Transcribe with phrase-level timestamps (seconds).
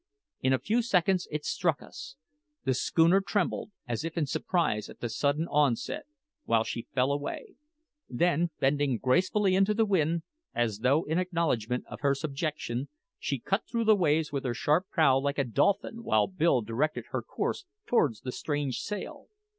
[0.41, 2.15] In a few seconds it struck us.
[2.63, 6.05] The schooner trembled, as if in surprise at the sudden onset,
[6.45, 7.53] while she fell away;
[8.09, 10.23] then, bending gracefully to the wind,
[10.55, 14.89] as though in acknowledgment of her subjection, she cut through the waves with her sharp
[14.89, 19.27] prow like a dolphin, while Bill directed her course towards the strange sail.